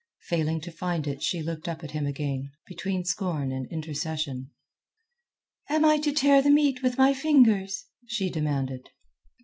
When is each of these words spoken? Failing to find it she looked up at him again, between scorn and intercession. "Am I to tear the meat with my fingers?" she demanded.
Failing 0.29 0.59
to 0.61 0.71
find 0.71 1.05
it 1.05 1.21
she 1.21 1.43
looked 1.43 1.67
up 1.69 1.83
at 1.83 1.91
him 1.91 2.07
again, 2.07 2.49
between 2.65 3.05
scorn 3.05 3.51
and 3.51 3.67
intercession. 3.71 4.49
"Am 5.69 5.85
I 5.85 5.99
to 5.99 6.11
tear 6.11 6.41
the 6.41 6.49
meat 6.49 6.81
with 6.81 6.97
my 6.97 7.13
fingers?" 7.13 7.85
she 8.07 8.31
demanded. 8.31 8.89